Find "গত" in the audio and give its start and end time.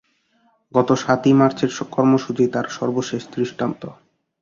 0.73-0.89